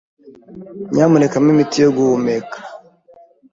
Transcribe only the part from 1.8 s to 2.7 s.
yo guhumeka.